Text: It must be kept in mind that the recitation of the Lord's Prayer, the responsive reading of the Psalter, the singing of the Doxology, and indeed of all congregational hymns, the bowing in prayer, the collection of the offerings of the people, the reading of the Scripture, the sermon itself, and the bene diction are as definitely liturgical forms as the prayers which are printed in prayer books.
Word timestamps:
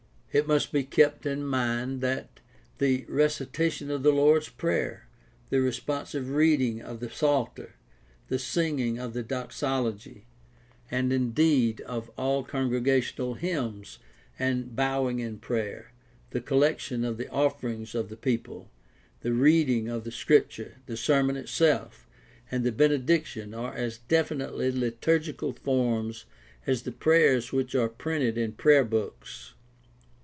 It 0.33 0.47
must 0.47 0.71
be 0.71 0.85
kept 0.85 1.25
in 1.25 1.43
mind 1.43 1.99
that 1.99 2.39
the 2.77 3.03
recitation 3.09 3.91
of 3.91 4.01
the 4.01 4.13
Lord's 4.13 4.47
Prayer, 4.47 5.09
the 5.49 5.59
responsive 5.59 6.29
reading 6.29 6.81
of 6.81 7.01
the 7.01 7.09
Psalter, 7.09 7.75
the 8.29 8.39
singing 8.39 8.97
of 8.97 9.11
the 9.11 9.23
Doxology, 9.23 10.27
and 10.89 11.11
indeed 11.11 11.81
of 11.81 12.09
all 12.17 12.45
congregational 12.45 13.33
hymns, 13.33 13.99
the 14.39 14.63
bowing 14.69 15.19
in 15.19 15.37
prayer, 15.37 15.91
the 16.29 16.39
collection 16.39 17.03
of 17.03 17.17
the 17.17 17.27
offerings 17.27 17.93
of 17.93 18.07
the 18.07 18.15
people, 18.15 18.71
the 19.19 19.33
reading 19.33 19.89
of 19.89 20.05
the 20.05 20.11
Scripture, 20.11 20.75
the 20.85 20.95
sermon 20.95 21.35
itself, 21.35 22.07
and 22.49 22.63
the 22.63 22.71
bene 22.71 22.99
diction 23.05 23.53
are 23.53 23.73
as 23.75 23.97
definitely 24.07 24.71
liturgical 24.71 25.51
forms 25.51 26.23
as 26.65 26.83
the 26.83 26.93
prayers 26.93 27.51
which 27.51 27.75
are 27.75 27.89
printed 27.89 28.37
in 28.37 28.53
prayer 28.53 28.85
books. 28.85 29.55